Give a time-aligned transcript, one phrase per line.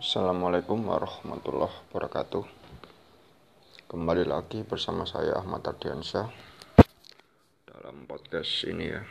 [0.00, 2.40] Assalamualaikum warahmatullahi wabarakatuh.
[3.84, 6.24] Kembali lagi bersama saya Ahmad Ardiansyah
[7.68, 9.04] Dalam podcast ini ya.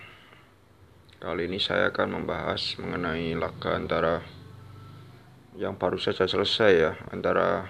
[1.21, 4.25] Kali ini saya akan membahas mengenai laga antara
[5.61, 7.69] Yang baru saja selesai ya Antara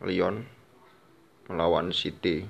[0.00, 0.48] Lyon
[1.52, 2.48] melawan City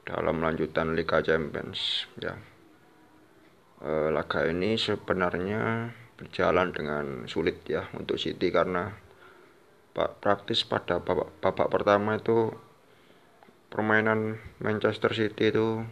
[0.00, 2.40] Dalam lanjutan Liga Champions ya.
[3.84, 9.09] E, Laga ini sebenarnya berjalan dengan sulit ya untuk City karena
[9.94, 12.54] praktis pada babak, babak pertama itu
[13.70, 15.82] permainan Manchester City itu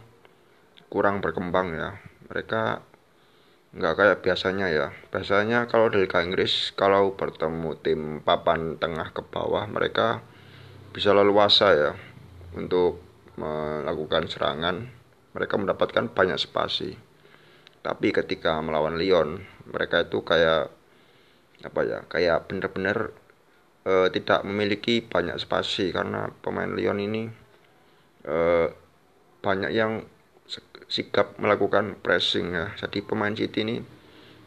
[0.91, 1.99] kurang berkembang ya.
[2.31, 2.83] Mereka
[3.69, 4.87] nggak kayak biasanya ya.
[5.13, 10.25] Biasanya kalau dari Liga Inggris kalau bertemu tim papan tengah ke bawah mereka
[10.89, 11.91] bisa leluasa ya
[12.57, 12.99] untuk
[13.37, 14.89] melakukan serangan.
[15.37, 16.97] Mereka mendapatkan banyak spasi.
[17.79, 20.73] Tapi ketika melawan Lyon mereka itu kayak
[21.59, 23.11] apa ya kayak bener-bener
[23.89, 27.25] uh, tidak memiliki banyak spasi karena pemain Lyon ini
[28.29, 28.69] uh,
[29.41, 30.05] banyak yang
[30.89, 32.73] sikap melakukan pressing ya.
[32.77, 33.77] Jadi pemain City ini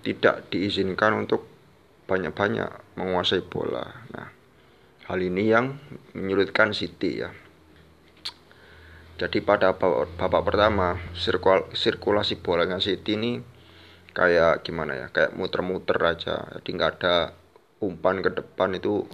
[0.02, 1.46] tidak diizinkan untuk
[2.10, 3.86] banyak-banyak menguasai bola.
[4.10, 4.28] Nah,
[5.06, 5.78] hal ini yang
[6.18, 7.30] menyulitkan City ya.
[9.22, 13.38] Jadi pada babak, pertama sirkul, sirkulasi bolanya City ini
[14.10, 16.42] kayak gimana ya, kayak muter-muter aja.
[16.58, 17.38] Jadi nggak ada
[17.78, 19.06] umpan ke depan itu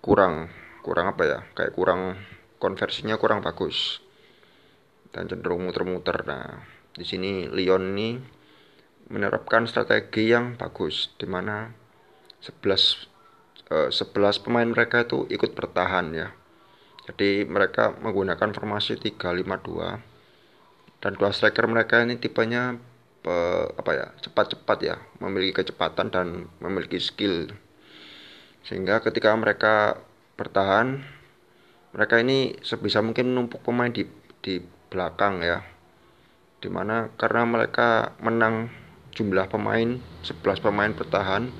[0.00, 0.48] kurang
[0.80, 1.38] kurang apa ya?
[1.52, 2.16] Kayak kurang
[2.56, 4.00] konversinya kurang bagus.
[5.12, 6.24] Dan cenderung muter-muter.
[6.24, 6.64] Nah
[6.96, 8.18] di sini Lyon ini
[9.10, 11.70] menerapkan strategi yang bagus di mana
[12.40, 13.10] 11
[13.70, 16.28] eh, 11 pemain mereka itu ikut bertahan ya.
[17.10, 22.78] Jadi mereka menggunakan formasi 352 dan dua striker mereka ini tipenya
[23.26, 24.06] eh, apa ya?
[24.22, 24.96] Cepat-cepat ya.
[25.18, 27.50] Memiliki kecepatan dan memiliki skill
[28.64, 30.00] sehingga ketika mereka
[30.36, 31.00] bertahan
[31.90, 34.06] mereka ini sebisa mungkin numpuk pemain di
[34.40, 35.62] di belakang ya.
[36.60, 38.70] Di mana karena mereka menang
[39.10, 41.50] jumlah pemain 11 pemain bertahan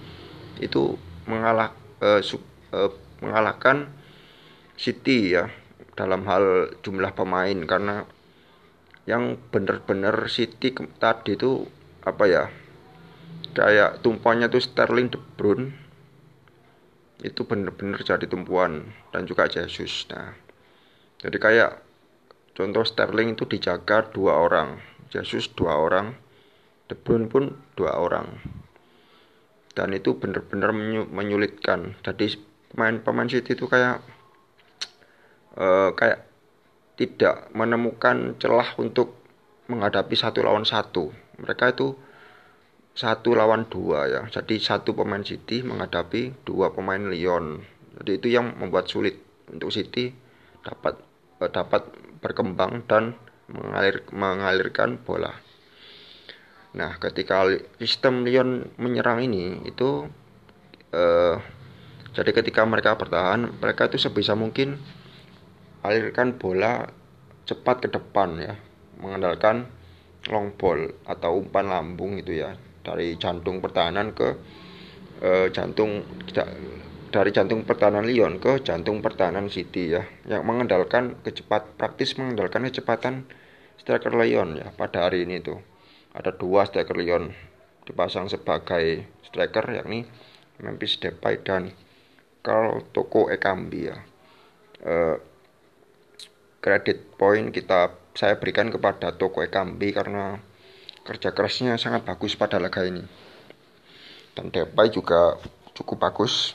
[0.62, 0.94] itu
[1.26, 2.38] mengalah eh, su,
[2.70, 2.92] eh,
[3.24, 3.90] mengalahkan
[4.78, 5.50] City ya
[5.98, 7.58] dalam hal jumlah pemain.
[7.66, 8.06] Karena
[9.08, 10.70] yang benar-benar City
[11.02, 11.66] tadi itu
[12.06, 12.44] apa ya
[13.50, 15.89] kayak tumpuannya tuh Sterling De Bruyne
[17.20, 20.08] itu benar-benar jadi tumpuan dan juga Jesus.
[20.08, 20.32] Nah,
[21.20, 21.70] jadi kayak
[22.56, 24.80] contoh Sterling itu dijaga dua orang,
[25.12, 26.16] Jesus dua orang,
[26.88, 28.40] De Bruyne pun dua orang.
[29.70, 30.74] Dan itu benar-benar
[31.06, 31.94] menyulitkan.
[32.02, 32.34] Jadi
[32.74, 34.02] pemain-pemain City itu kayak
[35.56, 36.26] uh, kayak
[36.98, 39.16] tidak menemukan celah untuk
[39.70, 41.14] menghadapi satu lawan satu.
[41.40, 41.96] Mereka itu
[43.00, 44.22] satu lawan dua ya.
[44.28, 47.64] Jadi satu pemain City menghadapi dua pemain Lyon.
[47.96, 49.16] Jadi itu yang membuat sulit
[49.48, 50.12] untuk City
[50.60, 51.00] dapat
[51.40, 51.88] eh, dapat
[52.20, 53.16] berkembang dan
[53.48, 55.32] mengalir mengalirkan bola.
[56.76, 57.48] Nah ketika
[57.80, 60.04] sistem Lyon menyerang ini itu
[60.92, 61.40] eh,
[62.12, 64.76] jadi ketika mereka bertahan mereka itu sebisa mungkin
[65.80, 66.84] alirkan bola
[67.48, 68.60] cepat ke depan ya.
[69.00, 69.72] Mengandalkan
[70.28, 74.28] long ball atau umpan lambung itu ya dari jantung pertahanan ke
[75.20, 76.04] uh, jantung
[77.10, 83.26] dari jantung pertahanan Lyon ke jantung pertahanan City ya yang mengandalkan kecepat praktis mengandalkan kecepatan
[83.80, 85.58] striker Lyon ya pada hari ini tuh.
[86.14, 87.34] Ada dua striker Lyon
[87.86, 90.06] dipasang sebagai striker yakni
[90.60, 91.74] Memphis Depay dan
[92.44, 93.98] Carl Toko Ekambi ya.
[94.80, 95.16] Uh,
[96.60, 100.40] kredit poin kita saya berikan kepada Toko Ekambi karena
[101.04, 103.02] kerja kerasnya sangat bagus pada laga ini.
[104.36, 105.40] Dan Depay juga
[105.74, 106.54] cukup bagus.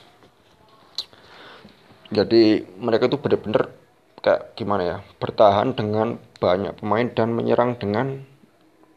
[2.14, 3.74] Jadi mereka itu benar-benar
[4.22, 8.22] kayak gimana ya bertahan dengan banyak pemain dan menyerang dengan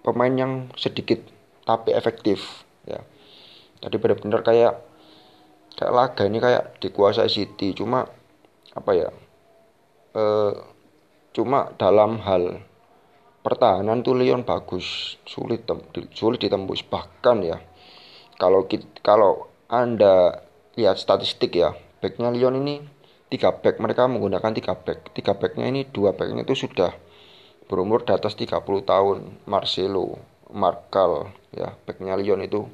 [0.05, 1.21] pemain yang sedikit
[1.65, 3.01] tapi efektif ya.
[3.81, 4.73] Jadi benar-benar kayak
[5.77, 7.73] kayak laga ini kayak dikuasai City.
[7.73, 8.05] Cuma
[8.73, 9.09] apa ya
[10.13, 10.23] e,
[11.33, 12.61] cuma dalam hal
[13.41, 15.17] pertahanan tuh Lyon bagus.
[15.23, 15.79] Sulit tem
[16.13, 16.83] sulit ditembus.
[16.83, 17.57] Bahkan ya
[18.39, 20.43] kalau kita, kalau anda
[20.79, 22.79] lihat statistik ya backnya Lyon ini
[23.29, 25.11] tiga back mereka menggunakan tiga back.
[25.13, 26.95] Tiga backnya ini dua backnya itu sudah
[27.69, 29.17] berumur di atas 30 tahun.
[29.45, 30.17] Marcelo
[30.49, 32.65] Markal ya backnya Lyon itu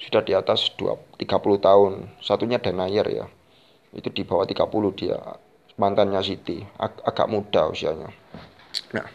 [0.00, 1.92] sudah di atas 2, 30 tahun.
[2.24, 3.26] Satunya Denayer ya
[3.92, 4.64] itu di bawah 30
[4.96, 5.20] dia
[5.76, 6.64] mantannya City.
[6.80, 8.08] Ag agak muda usianya.
[8.96, 9.06] Nah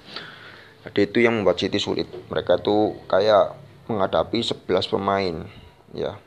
[0.85, 2.05] jadi itu yang membuat City sulit.
[2.29, 3.57] Mereka tuh kayak
[3.89, 5.45] menghadapi 11 pemain,
[5.93, 6.17] ya.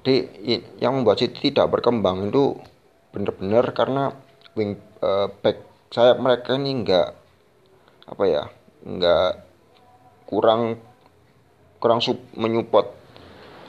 [0.00, 0.14] jadi
[0.80, 2.60] yang membuat City tidak berkembang itu
[3.14, 4.12] benar-benar karena
[4.58, 5.62] wing uh, back
[5.94, 7.14] sayap mereka ini enggak
[8.10, 8.42] apa ya
[8.82, 9.46] enggak
[10.26, 10.82] kurang
[11.78, 12.90] kurang sub, menyupport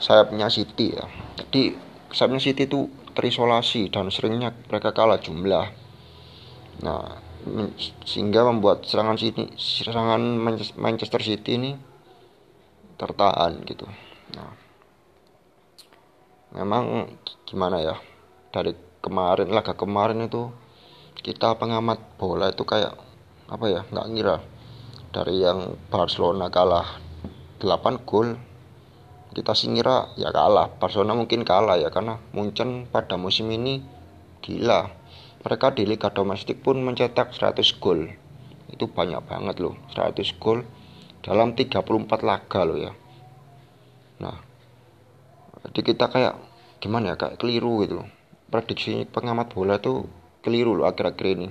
[0.02, 1.06] sayapnya City ya
[1.38, 1.78] jadi
[2.10, 5.70] sayapnya City itu terisolasi dan seringnya mereka kalah jumlah
[6.82, 7.22] nah
[8.02, 10.18] sehingga membuat serangan City serangan
[10.74, 11.70] Manchester City ini
[12.98, 13.86] tertahan gitu.
[14.34, 14.50] Nah
[16.56, 17.12] memang
[17.46, 17.94] gimana ya
[18.50, 20.50] dari kemarin laga kemarin itu
[21.20, 22.98] kita pengamat bola itu kayak
[23.46, 24.36] apa ya nggak ngira.
[25.14, 26.98] Dari yang Barcelona kalah
[27.62, 28.36] 8 gol
[29.32, 30.66] kita sih ngira ya kalah.
[30.76, 33.80] Barcelona mungkin kalah ya karena Munchen pada musim ini
[34.42, 35.05] gila
[35.46, 38.10] mereka di Liga Domestik pun mencetak 100 gol.
[38.66, 40.66] Itu banyak banget loh 100 gol
[41.22, 42.90] dalam 34 laga loh ya.
[44.18, 44.42] Nah
[45.70, 46.34] jadi kita kayak
[46.82, 48.02] gimana ya kayak keliru gitu
[48.50, 50.06] prediksi pengamat bola tuh
[50.42, 51.48] keliru loh akhir-akhir ini.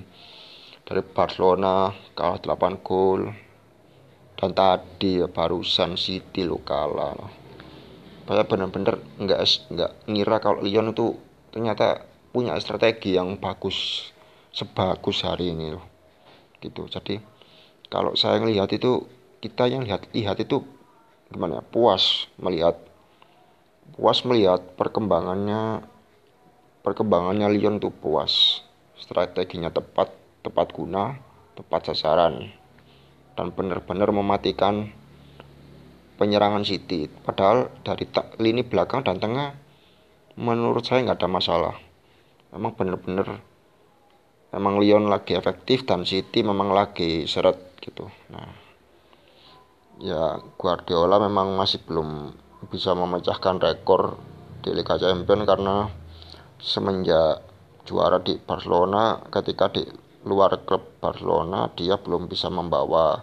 [0.86, 3.32] Dari Barcelona kalah 8 gol.
[4.36, 7.16] Dan tadi ya barusan City lo kalah.
[8.28, 9.40] Saya benar-benar nggak
[9.72, 11.16] nggak ngira kalau Lyon itu
[11.48, 12.04] ternyata
[12.36, 14.12] punya strategi yang bagus
[14.52, 15.88] sebagus hari ini loh.
[16.60, 16.84] Gitu.
[16.84, 17.16] Jadi
[17.88, 19.08] kalau saya melihat itu
[19.40, 20.60] kita yang lihat lihat itu
[21.32, 22.76] gimana ya, puas melihat
[23.96, 25.80] puas melihat perkembangannya
[26.84, 28.60] perkembangannya Lyon tuh puas.
[29.00, 30.12] Strateginya tepat
[30.44, 31.16] tepat guna
[31.56, 32.52] tepat sasaran.
[33.32, 34.92] Dan benar-benar mematikan
[36.20, 37.08] penyerangan City.
[37.08, 38.04] Padahal dari
[38.44, 39.56] lini belakang dan tengah
[40.36, 41.85] menurut saya nggak ada masalah
[42.54, 43.42] emang bener-bener
[44.54, 48.06] emang Lyon lagi efektif dan City memang lagi seret gitu.
[48.30, 48.66] Nah
[50.00, 52.32] ya Guardiola memang masih belum
[52.68, 54.20] bisa memecahkan rekor
[54.60, 55.88] di Liga Champions karena
[56.60, 57.44] semenjak
[57.86, 59.86] juara di Barcelona ketika di
[60.26, 63.22] luar klub Barcelona dia belum bisa membawa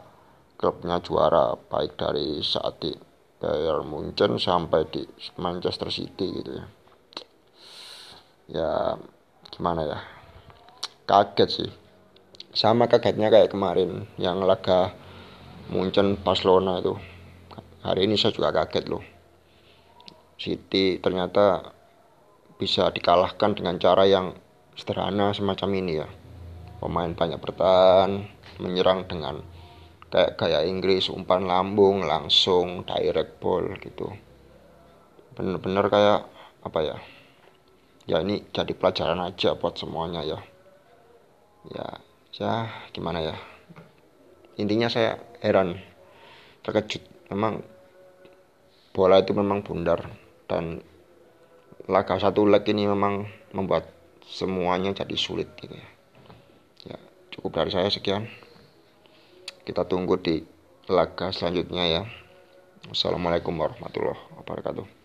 [0.55, 2.95] klubnya juara baik dari saat di
[3.43, 5.03] Bayern Munchen sampai di
[5.35, 6.65] Manchester City gitu ya
[8.53, 9.01] ya
[9.49, 9.99] gimana ya?
[11.09, 11.69] Kaget sih.
[12.53, 14.93] Sama kagetnya kayak kemarin yang laga
[15.73, 16.93] Munchen Barcelona itu.
[17.81, 19.01] Hari ini saya juga kaget loh.
[20.37, 21.73] City ternyata
[22.61, 24.37] bisa dikalahkan dengan cara yang
[24.77, 26.07] sederhana semacam ini ya.
[26.77, 28.29] Pemain banyak bertahan
[28.61, 29.41] menyerang dengan
[30.13, 34.13] kayak kayak Inggris umpan lambung langsung direct ball gitu.
[35.33, 36.29] Bener-bener kayak
[36.61, 36.97] apa ya
[38.03, 40.39] ya ini jadi pelajaran aja buat semuanya ya.
[41.71, 41.87] Ya
[42.35, 42.53] ya
[42.91, 43.35] gimana ya?
[44.59, 45.79] Intinya saya heran
[46.61, 47.03] terkejut.
[47.31, 47.63] Memang
[48.93, 50.05] bola itu memang bundar
[50.45, 50.83] dan
[51.89, 53.89] laga satu leg ini memang membuat
[54.27, 55.89] semuanya jadi sulit gitu ya.
[56.93, 56.97] Ya
[57.33, 58.27] cukup dari saya sekian.
[59.63, 60.43] Kita tunggu di
[60.91, 62.03] laga selanjutnya ya.
[62.91, 65.02] Assalamualaikum warahmatullahi wabarakatuh